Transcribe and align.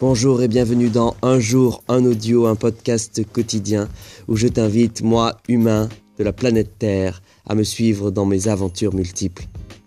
Bonjour 0.00 0.42
et 0.42 0.46
bienvenue 0.46 0.90
dans 0.90 1.16
Un 1.22 1.40
jour, 1.40 1.82
un 1.88 2.04
audio, 2.04 2.46
un 2.46 2.54
podcast 2.54 3.20
quotidien 3.32 3.88
où 4.28 4.36
je 4.36 4.46
t'invite, 4.46 5.02
moi, 5.02 5.38
humain 5.48 5.88
de 6.18 6.22
la 6.22 6.32
planète 6.32 6.78
Terre, 6.78 7.20
à 7.48 7.56
me 7.56 7.64
suivre 7.64 8.12
dans 8.12 8.24
mes 8.24 8.46
aventures 8.46 8.94
multiples. 8.94 9.46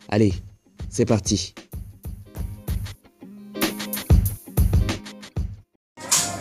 Allez, 0.09 0.33
c'est 0.89 1.05
parti. 1.05 1.55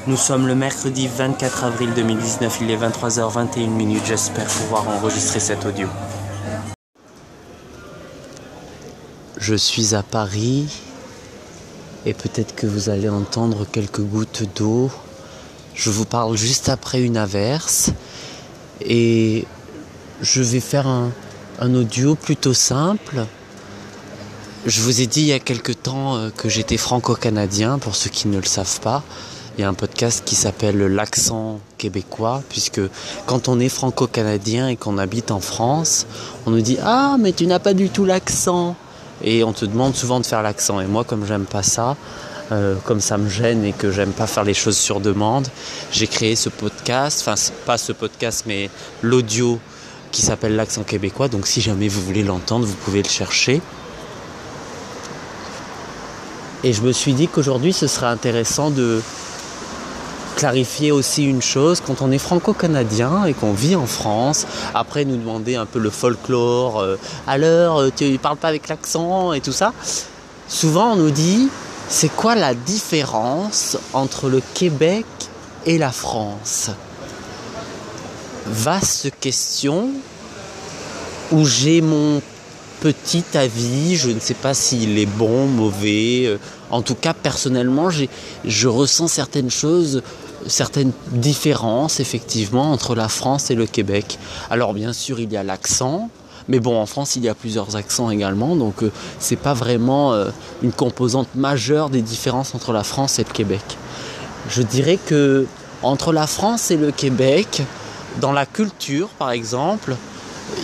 Nous 0.09 0.17
sommes 0.17 0.49
le 0.49 0.57
mercredi 0.57 1.07
24 1.07 1.63
avril 1.63 1.91
2019, 1.95 2.59
il 2.63 2.73
est 2.73 2.77
23h21 2.77 4.05
j'espère 4.05 4.49
pouvoir 4.49 4.89
enregistrer 4.89 5.39
cet 5.39 5.65
audio. 5.65 5.87
Je 9.37 9.55
suis 9.55 9.95
à 9.95 10.03
Paris 10.03 10.90
et 12.07 12.15
peut-être 12.15 12.55
que 12.55 12.67
vous 12.67 12.89
allez 12.89 13.09
entendre 13.09 13.67
quelques 13.71 14.01
gouttes 14.01 14.45
d'eau. 14.57 14.91
Je 15.75 15.91
vous 15.91 16.05
parle 16.05 16.37
juste 16.37 16.69
après 16.69 17.01
une 17.03 17.17
averse 17.17 17.91
et 18.81 19.47
je 20.21 20.43
vais 20.43 20.61
faire 20.61 20.87
un, 20.87 21.11
audio 21.75 22.15
plutôt 22.15 22.55
simple. 22.55 23.27
Je 24.67 24.81
vous 24.81 25.01
ai 25.01 25.07
dit 25.07 25.23
il 25.23 25.27
y 25.27 25.33
a 25.33 25.39
quelque 25.39 25.73
temps 25.73 26.17
euh, 26.17 26.31
que 26.31 26.49
j'étais 26.49 26.77
franco-canadien, 26.77 27.79
pour 27.79 27.95
ceux 27.95 28.11
qui 28.11 28.29
ne 28.29 28.39
le 28.39 28.47
savent 28.47 28.81
pas. 28.81 29.03
Il 29.57 29.63
y 29.63 29.65
a 29.65 29.69
un 29.69 29.75
podcast 29.75 30.23
qui 30.25 30.35
s'appelle 30.35 30.79
L'accent 30.79 31.61
québécois, 31.77 32.43
puisque 32.49 32.81
quand 33.27 33.49
on 33.49 33.59
est 33.61 33.69
franco-canadien 33.69 34.69
et 34.69 34.77
qu'on 34.77 34.97
habite 34.97 35.31
en 35.31 35.41
France, 35.41 36.07
on 36.47 36.51
nous 36.51 36.61
dit 36.61 36.79
Ah, 36.83 37.17
mais 37.19 37.33
tu 37.33 37.47
n'as 37.47 37.59
pas 37.59 37.75
du 37.75 37.91
tout 37.91 38.05
l'accent 38.05 38.77
et 39.23 39.45
on 39.45 39.53
te 39.53 39.65
demande 39.65 39.95
souvent 39.95 40.21
de 40.21 40.27
faire 40.27 40.43
l'accent. 40.43 40.81
Et 40.81 40.87
moi, 40.87 41.05
comme 41.05 41.27
j'aime 41.27 41.45
pas 41.45 41.63
ça, 41.63 41.97
euh, 42.53 42.75
comme 42.85 43.01
ça 43.01 43.19
me 43.19 43.29
gêne 43.29 43.65
et 43.65 43.73
que 43.73 43.91
j'aime 43.91 44.13
pas 44.13 44.27
faire 44.27 44.45
les 44.45 44.55
choses 44.55 44.77
sur 44.77 45.01
demande, 45.01 45.47
j'ai 45.93 46.07
créé 46.07 46.37
ce 46.37 46.49
podcast, 46.49 47.25
enfin 47.25 47.41
pas 47.65 47.79
ce 47.79 47.93
podcast, 47.93 48.45
mais 48.47 48.71
l'audio 49.03 49.59
qui 50.11 50.23
s'appelle 50.23 50.57
l'accent 50.57 50.83
québécois. 50.83 51.29
Donc 51.29 51.47
si 51.47 51.61
jamais 51.61 51.89
vous 51.89 52.01
voulez 52.01 52.25
l'entendre, 52.25 52.67
vous 52.67 52.75
pouvez 52.75 53.03
le 53.03 53.09
chercher. 53.09 53.61
Et 56.63 56.73
je 56.73 56.83
me 56.83 56.93
suis 56.93 57.15
dit 57.15 57.29
qu'aujourd'hui, 57.29 57.73
ce 57.73 57.87
serait 57.87 58.07
intéressant 58.07 58.71
de 58.71 59.01
clarifier 60.37 60.93
aussi 60.93 61.25
une 61.25 61.43
chose, 61.43 61.81
quand 61.81 62.03
on 62.03 62.11
est 62.11 62.19
franco-canadien 62.19 63.25
et 63.25 63.35
qu'on 63.35 63.53
vit 63.53 63.77
en 63.77 63.87
France, 63.87 64.47
après 64.75 65.05
nous 65.05 65.17
demander 65.17 65.57
un 65.57 65.67
peu 65.67 65.79
le 65.79 65.91
folklore, 65.91 66.81
euh, 66.81 66.97
alors 67.27 67.79
euh, 67.79 67.91
tu 67.95 68.19
parles 68.19 68.37
pas 68.37 68.49
avec 68.49 68.69
l'accent 68.69 69.33
et 69.33 69.41
tout 69.41 69.53
ça, 69.53 69.73
souvent 70.49 70.93
on 70.93 70.97
nous 70.97 71.11
dit 71.11 71.49
c'est 71.89 72.09
quoi 72.09 72.35
la 72.35 72.55
différence 72.55 73.77
entre 73.93 74.29
le 74.29 74.41
Québec 74.55 75.07
et 75.67 75.79
la 75.79 75.91
France? 75.91 76.71
Vaste 78.47 79.11
question 79.21 79.91
où 81.33 81.45
j'ai 81.45 81.81
mon 81.81 82.23
petit 82.81 83.25
avis, 83.35 83.97
je 83.97 84.11
ne 84.11 84.21
sais 84.21 84.35
pas 84.35 84.55
s'il 84.55 84.99
est 84.99 85.07
bon, 85.07 85.47
mauvais. 85.47 86.25
Euh, 86.27 86.39
en 86.71 86.83
tout 86.83 86.95
cas, 86.95 87.15
personnellement, 87.15 87.89
je 88.45 88.69
ressens 88.69 89.09
certaines 89.09 89.51
choses 89.51 90.03
certaines 90.47 90.93
différences 91.13 92.01
effectivement 92.01 92.73
entre 92.73 92.95
la 92.95 93.09
France 93.09 93.51
et 93.51 93.55
le 93.55 93.67
Québec. 93.67 94.19
Alors 94.51 94.75
bien 94.75 94.93
sûr 94.93 95.21
il 95.21 95.33
y 95.33 95.37
a 95.37 95.43
l'accent, 95.43 96.09
mais 96.49 96.61
bon 96.61 96.79
en 96.81 96.87
France 96.87 97.17
il 97.17 97.25
y 97.25 97.29
a 97.29 97.35
plusieurs 97.35 97.77
accents 97.77 98.11
également, 98.11 98.57
donc 98.57 98.83
euh, 98.83 98.91
c'est 99.19 99.37
pas 99.37 99.55
vraiment 99.55 100.13
euh, 100.13 100.31
une 100.63 100.73
composante 100.73 101.29
majeure 101.35 101.91
des 101.91 102.03
différences 102.03 102.55
entre 102.55 102.73
la 102.73 102.85
France 102.85 103.19
et 103.19 103.25
le 103.25 103.33
Québec. 103.33 103.63
Je 104.49 104.63
dirais 104.63 104.99
que 105.05 105.47
entre 105.83 106.13
la 106.13 106.27
France 106.27 106.71
et 106.71 106.77
le 106.77 106.91
Québec, 106.91 107.63
dans 108.21 108.33
la 108.33 108.47
culture 108.47 109.09
par 109.19 109.31
exemple, 109.31 109.97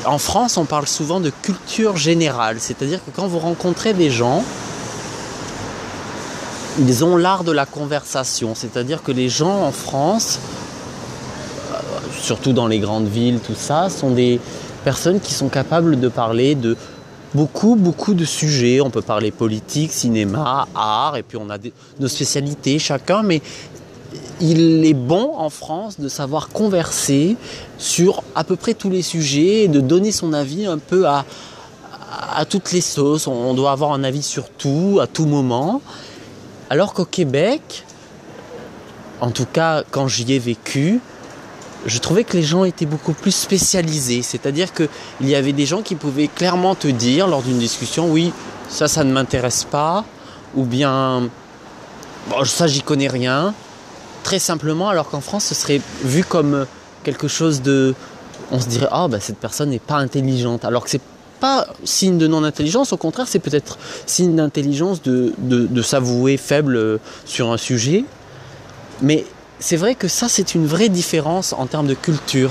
en 0.05 0.19
France 0.19 0.57
on 0.57 0.65
parle 0.65 0.87
souvent 0.87 1.21
de 1.21 1.31
culture 1.31 1.97
générale, 1.97 2.57
c'est-à-dire 2.61 3.05
que 3.05 3.11
quand 3.15 3.27
vous 3.27 3.39
rencontrez 3.39 3.93
des 3.93 4.11
gens, 4.11 4.45
ils 6.79 7.05
ont 7.05 7.17
l'art 7.17 7.45
de 7.45 7.53
la 7.53 7.67
conversation. 7.67 8.55
C'est-à-dire 8.55 9.03
que 9.03 9.13
les 9.13 9.29
gens 9.29 9.63
en 9.63 9.73
France, 9.73 10.39
euh, 11.73 11.77
surtout 12.21 12.53
dans 12.53 12.67
les 12.67 12.79
grandes 12.79 13.09
villes, 13.09 13.41
tout 13.41 13.55
ça, 13.57 13.89
sont 13.89 14.11
des 14.11 14.41
personnes 14.85 15.21
qui 15.21 15.33
sont 15.33 15.49
capables 15.49 15.99
de 15.99 16.09
parler 16.09 16.55
de 16.55 16.77
beaucoup, 17.35 17.77
beaucoup 17.77 18.15
de 18.15 18.25
sujets. 18.25 18.81
On 18.81 18.91
peut 18.91 19.03
parler 19.03 19.31
politique, 19.31 19.93
cinéma, 19.93 20.69
art, 20.75 21.17
et 21.17 21.23
puis 21.23 21.39
on 21.41 21.51
a 21.51 21.59
nos 21.99 22.09
spécialités 22.09 22.79
chacun, 22.79 23.23
mais 23.23 23.43
il 24.41 24.85
est 24.85 24.95
bon 24.95 25.33
en 25.37 25.51
France 25.51 25.99
de 25.99 26.09
savoir 26.09 26.49
converser 26.49 27.37
sur 27.79 28.23
à 28.35 28.45
peu 28.45 28.57
près 28.57 28.75
tous 28.75 28.91
les 28.91 29.03
sujets 29.03 29.65
et 29.65 29.69
de 29.69 29.81
donner 29.81 30.13
son 30.13 30.33
avis 30.33 30.67
un 30.67 30.79
peu 30.79 31.07
à, 31.07 31.25
toutes 32.49 32.73
les 32.73 32.81
sauces. 32.81 33.27
On 33.27 33.55
doit 33.55 33.73
avoir 33.73 33.93
un 33.93 34.05
avis 34.05 34.23
sur 34.23 34.49
tout, 34.51 34.99
à 35.01 35.07
tout 35.07 35.27
moment. 35.27 35.81
Alors 36.69 36.93
qu'au 36.93 37.05
Québec, 37.05 37.85
en 39.21 39.31
tout 39.31 39.47
cas 39.47 39.83
quand 39.91 40.07
j'y 40.07 40.31
ai 40.33 40.39
vécu, 40.39 41.01
je 41.87 41.99
trouvais 41.99 42.25
que 42.25 42.37
les 42.37 42.43
gens 42.43 42.65
étaient 42.65 42.87
beaucoup 42.87 43.13
plus 43.13 43.35
spécialisés. 43.35 44.23
C'est-à-dire 44.23 44.73
qu'il 44.73 44.89
y 45.23 45.35
avait 45.35 45.53
des 45.53 45.67
gens 45.67 45.83
qui 45.83 45.95
pouvaient 45.95 46.29
clairement 46.29 46.75
te 46.75 46.89
dire 46.89 47.27
lors 47.27 47.43
d'une 47.43 47.59
discussion, 47.59 48.11
oui, 48.11 48.33
ça, 48.69 48.89
ça 48.89 49.05
ne 49.05 49.13
m'intéresse 49.13 49.65
pas, 49.65 50.05
ou 50.55 50.65
bien, 50.65 51.29
bon, 52.29 52.45
ça, 52.45 52.67
j'y 52.67 52.83
connais 52.83 53.09
rien. 53.09 53.55
Très 54.27 54.41
simplement, 54.41 54.89
alors 54.89 55.09
qu'en 55.09 55.21
France, 55.21 55.45
ce 55.45 55.55
serait 55.55 55.81
vu 56.03 56.25
comme 56.25 56.67
quelque 57.05 57.29
chose 57.29 57.63
de... 57.63 57.95
On 58.51 58.59
se 58.59 58.67
dirait, 58.67 58.89
oh, 58.93 59.07
cette 59.21 59.39
personne 59.39 59.71
n'est 59.71 59.79
pas 59.79 59.99
intelligente. 59.99 60.65
Alors 60.65 60.83
que 60.83 60.91
c'est 60.91 61.01
pas 61.39 61.69
signe 61.85 62.19
de 62.19 62.27
non-intelligence, 62.27 62.93
au 62.93 62.97
contraire, 62.97 63.29
c'est 63.29 63.39
peut-être 63.39 63.79
signe 64.05 64.35
d'intelligence 64.35 65.01
de, 65.01 65.33
de, 65.39 65.83
s'avouer 65.83 66.39
faible 66.39 66.75
euh, 66.75 66.99
sur 67.25 67.53
un 67.53 67.57
sujet. 67.57 68.05
Mais 69.01 69.25
c'est 69.61 69.77
vrai 69.77 69.95
que 69.95 70.09
ça, 70.09 70.29
c'est 70.29 70.57
une 70.57 70.67
vraie 70.67 70.89
différence 70.89 71.53
en 71.53 71.67
termes 71.67 71.87
de 71.87 71.95
culture. 71.95 72.51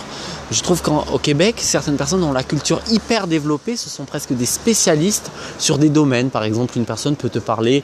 Je 0.52 0.62
trouve 0.62 0.82
qu'au 0.82 1.20
Québec, 1.22 1.56
certaines 1.58 1.98
personnes 1.98 2.24
ont 2.24 2.32
la 2.32 2.44
culture 2.44 2.80
hyper 2.90 3.28
développée, 3.28 3.76
ce 3.76 3.90
sont 3.90 4.06
presque 4.06 4.32
des 4.32 4.46
spécialistes 4.46 5.30
sur 5.60 5.78
des 5.78 5.90
domaines. 5.90 6.30
Par 6.30 6.46
exemple, 6.46 6.78
une 6.78 6.86
personne 6.86 7.18
peut 7.18 7.28
te 7.28 7.40
parler 7.40 7.84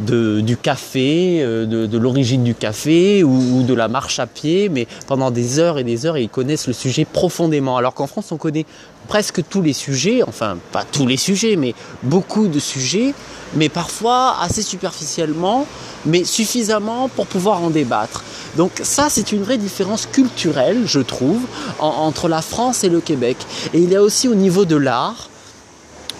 du 0.00 0.56
café, 0.56 1.40
euh, 1.42 1.66
de, 1.66 1.98
l'origine 1.98 2.44
du 2.44 2.54
café 2.54 3.22
ou, 3.22 3.62
de 3.62 3.74
la 3.74 3.88
marche 3.88 4.18
à 4.18 4.26
pied, 4.26 4.68
mais 4.68 4.86
pendant 5.06 5.30
des 5.30 5.58
heures 5.58 5.78
et 5.78 5.84
des 5.84 6.06
heures, 6.06 6.18
ils 6.18 6.28
connaissent 6.28 6.66
le 6.66 6.72
sujet 6.72 7.04
profondément. 7.04 7.76
Alors 7.76 7.94
qu'en 7.94 8.06
France, 8.06 8.32
on 8.32 8.36
connaît 8.36 8.66
presque 9.08 9.42
tous 9.48 9.62
les 9.62 9.72
sujets, 9.72 10.22
enfin 10.26 10.58
pas 10.72 10.84
tous 10.84 11.06
les 11.06 11.16
sujets, 11.16 11.56
mais 11.56 11.74
beaucoup 12.02 12.48
de 12.48 12.58
sujets, 12.58 13.14
mais 13.54 13.68
parfois 13.68 14.36
assez 14.40 14.62
superficiellement, 14.62 15.66
mais 16.06 16.24
suffisamment 16.24 17.08
pour 17.08 17.26
pouvoir 17.26 17.62
en 17.62 17.70
débattre. 17.70 18.22
Donc 18.56 18.72
ça, 18.82 19.08
c'est 19.08 19.32
une 19.32 19.42
vraie 19.42 19.58
différence 19.58 20.06
culturelle, 20.06 20.82
je 20.86 21.00
trouve, 21.00 21.42
entre 21.78 22.28
la 22.28 22.42
France 22.42 22.84
et 22.84 22.88
le 22.88 23.00
Québec. 23.00 23.36
Et 23.74 23.78
il 23.78 23.90
y 23.90 23.96
a 23.96 24.02
aussi 24.02 24.28
au 24.28 24.34
niveau 24.34 24.64
de 24.64 24.76
l'art, 24.76 25.28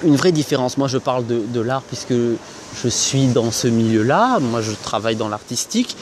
une 0.05 0.16
vraie 0.16 0.33
différence. 0.33 0.77
Moi, 0.77 0.88
je 0.88 0.99
parle 0.99 1.25
de, 1.27 1.61
l'art 1.61 1.83
puisque 1.83 2.12
je 2.12 2.88
suis 2.88 3.27
dans 3.27 3.50
ce 3.50 3.69
milieu-là, 3.69 4.38
moi 4.41 4.61
je 4.61 4.72
travaille 4.72 5.16
dans 5.16 5.28
l'artistique, 5.28 5.97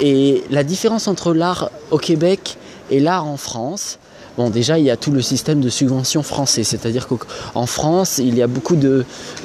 et 0.00 0.44
la 0.50 0.64
différence 0.64 1.08
entre 1.08 1.32
l'art 1.32 1.70
au 1.90 1.98
Québec 1.98 2.56
et 2.90 3.00
l'art 3.00 3.26
en 3.26 3.36
France, 3.36 3.98
Bon, 4.36 4.50
déjà, 4.50 4.78
il 4.78 4.84
y 4.84 4.90
a 4.90 4.98
tout 4.98 5.12
le 5.12 5.22
système 5.22 5.62
de 5.62 5.70
subvention 5.70 6.22
français, 6.22 6.62
c'est-à-dire 6.62 7.08
qu'en 7.08 7.64
France, 7.64 8.18
il 8.18 8.36
y 8.36 8.42
a 8.42 8.46
beaucoup 8.46 8.76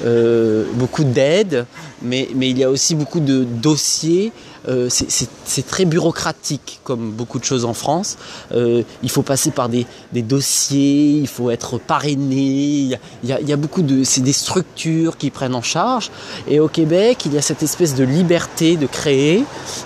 euh, 0.04 0.66
d'aides, 1.00 1.66
mais 2.02 2.28
il 2.34 2.58
y 2.58 2.64
a 2.66 2.70
aussi 2.70 2.96
beaucoup 2.96 3.22
de 3.22 3.46
dossiers 3.46 4.34
euh, 4.68 4.90
c'est 4.90 5.68
très 5.68 5.86
bureaucratique 5.86 6.80
comme 6.84 7.12
beaucoup 7.12 7.40
de 7.40 7.44
choses 7.44 7.66
en 7.66 7.74
France. 7.74 8.18
Euh, 8.52 8.84
il 9.02 9.10
faut 9.10 9.24
passer 9.24 9.50
par 9.50 9.70
des, 9.70 9.86
dossiers, 10.14 11.18
il 11.18 11.28
faut 11.28 11.50
être 11.50 11.80
parrainé. 11.80 12.98
Il 13.24 13.30
y 13.30 13.54
a, 13.54 13.58
beaucoup 13.58 13.82
de, 13.82 14.04
c'est 14.04 14.22
des 14.22 14.34
structures 14.34 15.18
qui 15.18 15.32
prennent 15.32 15.56
en 15.56 15.64
charge. 15.64 16.12
Et 16.48 16.60
au 16.60 16.68
Québec, 16.68 17.24
il 17.26 17.34
y 17.34 17.38
a 17.38 17.42
cette 17.42 17.64
espèce 17.64 17.96
de 17.96 18.04
liberté 18.04 18.78
de 18.78 18.86
créer 18.86 19.44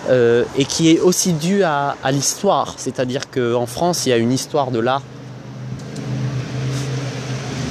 euh, 0.10 0.44
et 0.57 0.66
qui 0.66 0.89
est 0.89 1.00
aussi 1.00 1.31
due 1.31 1.63
à, 1.63 1.95
l'histoire. 2.12 2.75
C'est-à-dire 2.78 3.30
qu'en 3.31 3.66
France, 3.66 4.06
il 4.06 4.10
y 4.10 4.13
a 4.13 4.18
une 4.18 4.33
histoire 4.33 4.71
de 4.71 4.80
l'art 4.80 5.01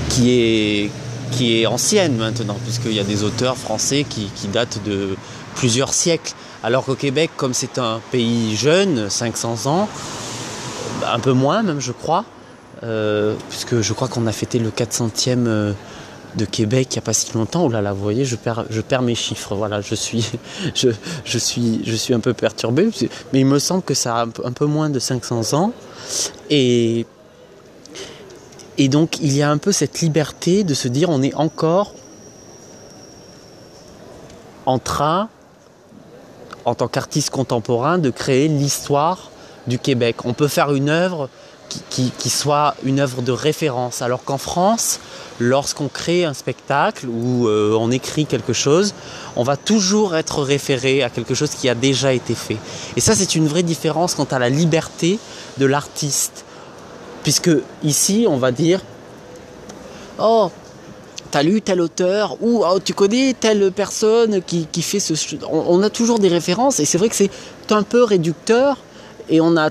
qui 0.09 0.31
est 0.31 0.91
qui 1.33 1.61
est 1.61 1.67
ancienne 1.67 2.17
maintenant, 2.17 2.57
puisqu'il 2.63 2.93
y 2.93 3.01
a 3.01 3.05
des 3.05 3.25
auteurs 3.25 3.57
français 3.57 4.07
qui 4.09 4.31
datent 4.53 4.79
de 4.87 5.17
plusieurs 5.57 5.93
siècles. 5.93 6.33
Alors 6.65 6.87
qu'au 6.87 6.95
Québec, 6.95 7.31
comme 7.37 7.53
c'est 7.53 7.77
un 7.77 8.01
pays 8.11 8.57
jeune, 8.57 9.11
500 9.11 9.67
ans, 9.67 9.87
un 11.07 11.19
peu 11.19 11.33
moins 11.33 11.63
même 11.63 11.79
je 11.79 11.93
crois, 11.93 12.25
euh, 12.83 13.35
puisque 13.51 13.83
je 13.83 13.93
crois 13.93 14.09
qu'on 14.09 14.27
a 14.27 14.33
fêté 14.33 14.59
le 14.59 14.71
400e 14.71 15.47
euh, 15.47 15.73
de 16.37 16.45
Québec 16.47 16.89
il 16.91 16.95
n'y 16.95 16.99
a 17.01 17.03
pas 17.03 17.13
si 17.13 17.31
longtemps. 17.35 17.67
Oh 17.67 17.69
là 17.69 17.83
là, 17.83 17.93
vous 17.93 18.03
voyez, 18.03 18.25
je 18.25 18.37
perds, 18.37 19.03
mes 19.03 19.15
chiffres. 19.15 19.55
Voilà, 19.55 19.83
je 19.83 19.95
suis, 19.95 20.25
un 22.15 22.21
peu 22.21 22.33
perturbé, 22.33 22.89
mais 23.35 23.41
il 23.41 23.47
me 23.47 23.59
semble 23.59 23.83
que 23.83 23.93
ça 23.93 24.17
a 24.17 24.23
un 24.23 24.29
peu, 24.29 24.47
un 24.47 24.53
peu 24.53 24.65
moins 24.65 24.89
de 24.89 24.99
500 24.99 25.53
ans. 25.53 25.73
Et, 26.49 27.05
et 28.79 28.89
donc, 28.89 29.19
il 29.21 29.37
y 29.37 29.43
a 29.43 29.51
un 29.51 29.59
peu 29.59 29.71
cette 29.71 30.01
liberté 30.01 30.65
de 30.65 30.73
se 30.73 30.89
dire, 30.89 31.11
on 31.11 31.21
est 31.21 31.35
encore 31.35 31.93
en 34.65 34.79
train, 34.79 35.29
en 36.65 36.75
tant 36.75 36.89
qu'artiste 36.89 37.31
contemporain, 37.31 37.99
de 37.99 38.11
créer 38.11 38.49
l'histoire 38.49 39.31
du 39.67 39.79
Québec. 39.79 40.25
On 40.25 40.33
peut 40.33 40.49
faire 40.49 40.73
une 40.73 40.89
œuvre 40.89 41.29
qui, 41.91 42.31
soit 42.31 42.75
une 42.85 43.01
œuvre 43.01 43.23
de 43.23 43.33
référence. 43.33 44.03
Alors 44.03 44.25
qu'en 44.25 44.39
France, 44.39 45.01
lorsqu'on 45.41 45.89
crée 45.89 46.25
un 46.25 46.35
spectacle 46.35 47.07
ou 47.09 47.49
euh, 47.49 47.77
on 47.79 47.91
écrit 47.91 48.27
quelque 48.27 48.53
chose, 48.53 48.95
on 49.37 49.43
va 49.43 49.57
toujours 49.57 50.15
être 50.17 50.43
référé 50.43 51.03
à 51.03 51.11
quelque 51.11 51.35
chose 51.35 51.51
qui 51.51 51.69
a 51.69 51.75
déjà 51.75 52.13
été 52.13 52.35
fait. 52.35 52.59
Et 52.97 53.01
ça, 53.01 53.15
c'est 53.15 53.35
une 53.35 53.49
vraie 53.49 53.63
différence 53.63 54.15
quant 54.15 54.25
à 54.25 54.39
la 54.39 54.49
liberté 54.49 55.19
de 55.59 55.67
l'artiste. 55.67 56.45
Puisque 57.23 57.51
ici, 57.83 58.27
on 58.29 58.37
va 58.37 58.53
dire, 58.53 58.81
oh, 60.19 60.51
t'as 61.35 61.43
lu 61.43 61.61
tel 61.61 61.81
auteur 61.81 62.37
ou 62.43 62.63
oh, 62.65 62.79
tu 62.79 62.95
connais 62.95 63.35
telle 63.35 63.73
personne 63.73 64.41
qui, 64.41 64.69
fait 64.83 65.01
ce... 65.01 65.15
On, 65.51 65.83
a 65.83 65.91
toujours 65.91 66.21
des 66.21 66.29
références 66.29 66.79
et 66.79 66.85
c'est 66.85 66.97
vrai 66.97 67.09
que 67.09 67.17
c'est 67.17 67.31
un 67.71 67.83
peu 67.83 68.05
réducteur 68.05 68.77
et 69.29 69.41
on 69.41 69.57
a 69.57 69.71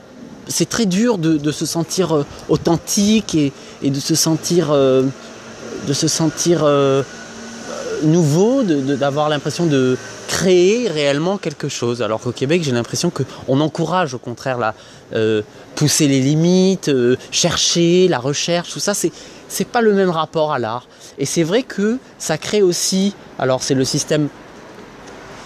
c'est 0.50 0.68
très 0.68 0.86
dur 0.86 1.18
de, 1.18 1.52
se 1.52 1.66
sentir 1.66 2.18
euh, 2.18 2.26
authentique 2.50 3.36
et, 3.36 3.54
de 3.82 3.98
se 3.98 4.14
sentir, 4.14 4.72
euh, 4.72 5.04
de 5.88 5.94
se 5.94 6.10
sentir 6.10 6.64
euh, 6.64 7.02
nouveau, 8.04 8.64
d'avoir 8.64 9.30
l'impression 9.30 9.66
de 9.66 9.98
créer 10.34 10.88
réellement 10.88 11.38
quelque 11.38 11.70
chose. 11.70 12.02
Alors 12.02 12.20
qu'au 12.20 12.32
Québec, 12.32 12.64
j'ai 12.64 12.72
l'impression 12.72 13.12
qu'on 13.12 13.60
encourage 13.60 14.16
au 14.16 14.18
contraire 14.18 14.58
la, 14.58 14.74
pousser 15.76 16.08
les 16.08 16.22
limites, 16.22 16.90
chercher, 17.30 18.08
la 18.08 18.18
recherche, 18.18 18.72
tout 18.74 18.80
ça, 18.80 18.96
c'est 18.96 19.12
c'est 19.54 19.68
pas 19.68 19.82
le 19.82 19.94
même 19.94 20.10
rapport 20.10 20.52
à 20.52 20.60
l'art. 20.60 20.88
Et 21.20 21.26
c'est 21.26 21.44
vrai 21.44 21.64
que 21.64 22.00
ça 22.18 22.38
crée 22.38 22.64
aussi, 22.64 23.14
alors 23.38 23.62
c'est 23.62 23.76
le 23.76 23.86
système, 23.86 24.28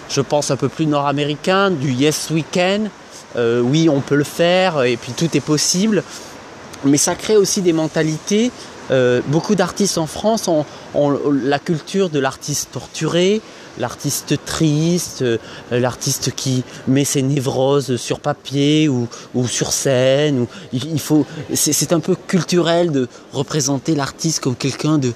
je 0.08 0.22
pense 0.22 0.50
un 0.50 0.56
peu 0.56 0.68
plus 0.68 0.86
nord-américain, 0.86 1.70
du 1.70 1.92
Yes 1.92 2.30
Weekend, 2.30 2.88
euh, 3.36 3.60
oui, 3.60 3.88
on 3.90 4.00
peut 4.00 4.16
le 4.16 4.24
faire, 4.24 4.82
et 4.82 4.96
puis 4.96 5.12
tout 5.12 5.36
est 5.36 5.42
possible. 5.42 6.02
Mais 6.84 6.96
ça 6.96 7.14
crée 7.14 7.36
aussi 7.36 7.60
des 7.60 7.74
mentalités. 7.74 8.50
Euh, 8.90 9.20
beaucoup 9.26 9.54
d'artistes 9.54 9.98
en 9.98 10.06
France 10.06 10.48
ont, 10.48 10.64
la 11.44 11.58
culture 11.58 12.10
de 12.10 12.18
l'artiste 12.18 12.70
torturé, 12.72 13.40
l'artiste 13.78 14.34
triste, 14.44 15.22
euh, 15.22 15.38
l'artiste 15.70 16.34
qui 16.34 16.64
met 16.86 17.04
ses 17.04 17.22
névroses 17.22 17.96
sur 17.96 18.20
papier 18.20 18.88
ou, 18.88 19.08
sur 19.46 19.72
scène. 19.72 20.46
il, 20.72 21.00
c'est, 21.54 21.92
un 21.92 22.00
peu 22.00 22.16
culturel 22.26 22.90
de 22.90 23.08
représenter 23.32 23.94
l'artiste 23.94 24.40
comme 24.40 24.56
quelqu'un 24.56 24.98
de, 24.98 25.12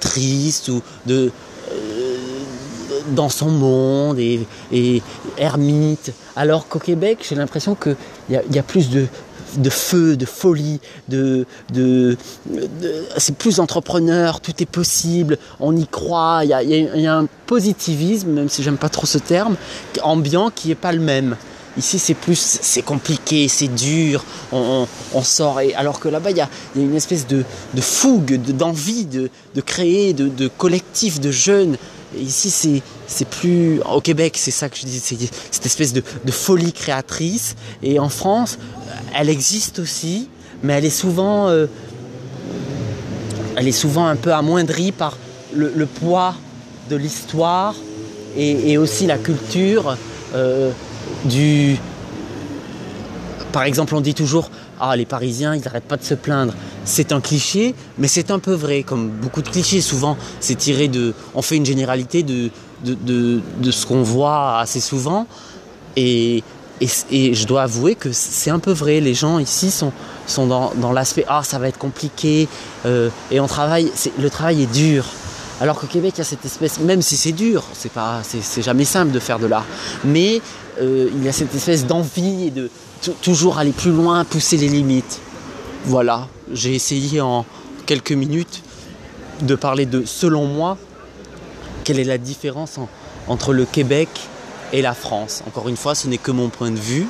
triste 0.00 0.68
ou 0.68 0.82
de 1.06 1.30
dans 3.10 3.28
son 3.28 3.50
monde 3.50 4.18
et, 4.18 5.02
ermite. 5.36 6.12
Alors 6.36 6.68
qu'au 6.68 6.78
Québec, 6.78 7.24
j'ai 7.28 7.34
l'impression 7.34 7.74
qu'il 7.74 7.96
y, 8.30 8.58
a 8.58 8.62
plus 8.62 8.90
de, 8.90 9.06
de 9.56 9.70
feu, 9.70 10.16
de 10.16 10.24
folie, 10.24 10.80
de, 11.08 11.46
de, 11.72 12.16
c'est 13.16 13.36
plus 13.36 13.60
entrepreneur, 13.60 14.40
tout 14.40 14.54
est 14.60 14.66
possible, 14.66 15.38
on 15.60 15.76
y 15.76 15.86
croit, 15.86 16.40
il 16.44 16.48
y 16.50 17.06
a, 17.06 17.14
un 17.14 17.26
positivisme, 17.46 18.30
même 18.30 18.48
si 18.48 18.62
j'aime 18.62 18.78
pas 18.78 18.88
trop 18.88 19.06
ce 19.06 19.18
terme, 19.18 19.56
ambiant 20.02 20.50
qui 20.50 20.68
n'est 20.68 20.74
pas 20.74 20.92
le 20.92 21.00
même. 21.00 21.36
Ici, 21.78 21.98
c'est 21.98 22.14
plus, 22.14 22.38
c'est 22.38 22.82
compliqué, 22.82 23.48
c'est 23.48 23.68
dur, 23.68 24.24
on, 24.52 24.86
sort. 25.22 25.60
Et, 25.60 25.74
alors 25.74 26.00
que 26.00 26.08
là-bas, 26.08 26.30
il 26.30 26.36
y 26.36 26.42
a, 26.42 26.48
une 26.76 26.94
espèce 26.94 27.26
de, 27.26 27.44
de 27.72 27.80
fougue, 27.80 28.36
d'envie 28.36 29.06
de, 29.06 29.30
de, 29.54 29.60
créer, 29.62 30.12
de, 30.12 30.28
de 30.28 30.48
collectif 30.48 31.18
de 31.18 31.30
jeunes 31.30 31.78
ici, 32.18 32.82
c'est 33.06 33.28
plus. 33.28 33.80
Au 33.82 34.00
Québec, 34.00 34.34
c'est 34.36 34.50
ça 34.50 34.68
que 34.68 34.76
je 34.76 34.86
dis, 34.86 35.00
c'est 35.00 35.16
cette 35.50 35.66
espèce 35.66 35.92
de, 35.92 36.02
folie 36.30 36.72
créatrice. 36.72 37.56
Et 37.82 37.98
en 37.98 38.08
France, 38.08 38.58
elle 39.18 39.28
existe 39.28 39.78
aussi, 39.78 40.28
mais 40.62 40.74
elle 40.74 40.84
est 40.84 40.90
souvent. 40.90 41.48
Euh, 41.48 41.66
elle 43.56 43.68
est 43.68 43.72
souvent 43.72 44.06
un 44.06 44.16
peu 44.16 44.32
amoindrie 44.32 44.92
par 44.92 45.16
le, 45.54 45.86
poids 45.86 46.34
de 46.88 46.96
l'histoire 46.96 47.74
et, 48.36 48.78
aussi 48.78 49.06
la 49.06 49.18
culture 49.18 49.96
euh, 50.34 50.70
du. 51.24 51.76
Par 53.52 53.64
exemple, 53.64 53.94
on 53.94 54.00
dit 54.00 54.14
toujours 54.14 54.50
ah 54.80 54.96
les 54.96 55.06
Parisiens 55.06 55.54
ils 55.54 55.62
n'arrêtent 55.62 55.84
pas 55.84 55.96
de 55.96 56.04
se 56.04 56.14
plaindre. 56.14 56.54
C'est 56.84 57.12
un 57.12 57.20
cliché, 57.20 57.74
mais 57.98 58.08
c'est 58.08 58.30
un 58.30 58.38
peu 58.38 58.54
vrai, 58.54 58.82
comme 58.82 59.08
beaucoup 59.08 59.42
de 59.42 59.48
clichés. 59.48 59.80
Souvent, 59.80 60.16
c'est 60.40 60.56
tiré 60.56 60.88
de, 60.88 61.14
on 61.34 61.42
fait 61.42 61.56
une 61.56 61.66
généralité 61.66 62.22
de 62.22 62.50
de, 62.84 63.40
de, 63.60 63.70
ce 63.70 63.86
qu'on 63.86 64.02
voit 64.02 64.58
assez 64.58 64.80
souvent, 64.80 65.26
et, 65.96 66.42
et, 66.80 67.34
je 67.34 67.46
dois 67.46 67.62
avouer 67.62 67.94
que 67.94 68.12
c'est 68.12 68.50
un 68.50 68.58
peu 68.58 68.72
vrai. 68.72 69.00
Les 69.00 69.14
gens 69.14 69.38
ici 69.38 69.70
sont 69.70 69.92
sont 70.26 70.46
dans, 70.46 70.72
dans 70.76 70.92
l'aspect 70.92 71.24
ah 71.28 71.42
ça 71.42 71.58
va 71.58 71.68
être 71.68 71.78
compliqué 71.78 72.48
euh, 72.86 73.08
et 73.30 73.40
on 73.40 73.46
travaille. 73.46 73.90
Le 74.18 74.30
travail 74.30 74.62
est 74.62 74.72
dur. 74.72 75.04
Alors 75.60 75.78
qu'au 75.78 75.86
Québec, 75.86 76.14
il 76.16 76.18
y 76.18 76.20
a 76.22 76.24
cette 76.24 76.44
espèce, 76.44 76.80
même 76.80 77.02
si 77.02 77.16
c'est 77.16 77.30
dur, 77.30 77.62
c'est 77.72 77.92
pas, 77.92 78.22
c'est 78.24 78.62
jamais 78.62 78.84
simple 78.84 79.12
de 79.12 79.20
faire 79.20 79.38
de 79.38 79.46
l'art, 79.46 79.64
mais 80.04 80.40
euh, 80.80 81.08
il 81.14 81.22
y 81.22 81.28
a 81.28 81.32
cette 81.32 81.54
espèce 81.54 81.86
d'envie 81.86 82.48
et 82.48 82.50
de, 82.50 82.68
toujours 83.20 83.58
aller 83.58 83.70
plus 83.70 83.92
loin, 83.92 84.24
pousser 84.24 84.56
les 84.56 84.68
limites. 84.68 85.20
Voilà, 85.84 86.26
j'ai 86.52 86.74
essayé 86.74 87.20
en 87.20 87.44
quelques 87.86 88.12
minutes 88.12 88.62
de 89.42 89.54
parler 89.54 89.86
de, 89.86 90.04
selon 90.04 90.46
moi, 90.46 90.78
quelle 91.84 91.98
est 91.98 92.04
la 92.04 92.18
différence 92.18 92.78
entre 93.28 93.52
le 93.52 93.64
Québec 93.64 94.08
et 94.72 94.82
la 94.82 94.94
France. 94.94 95.42
Encore 95.46 95.68
une 95.68 95.76
fois, 95.76 95.94
ce 95.94 96.08
n'est 96.08 96.18
que 96.18 96.30
mon 96.30 96.48
point 96.48 96.70
de 96.70 96.78
vue, 96.78 97.06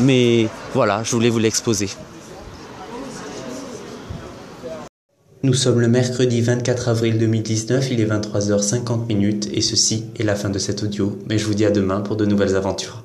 mais 0.00 0.48
voilà, 0.72 1.02
je 1.02 1.10
voulais 1.12 1.30
vous 1.30 1.38
l'exposer. 1.38 1.88
Nous 5.42 5.52
sommes 5.52 5.80
le 5.80 5.88
mercredi 5.88 6.40
24 6.40 6.88
avril 6.88 7.18
2019, 7.18 7.90
il 7.90 8.00
est 8.00 8.06
23h50 8.06 9.50
et 9.52 9.60
ceci 9.60 10.06
est 10.18 10.22
la 10.22 10.36
fin 10.36 10.48
de 10.48 10.58
cet 10.58 10.82
audio, 10.82 11.18
mais 11.28 11.36
je 11.36 11.44
vous 11.44 11.52
dis 11.52 11.66
à 11.66 11.70
demain 11.70 12.00
pour 12.00 12.16
de 12.16 12.24
nouvelles 12.24 12.56
aventures. 12.56 13.02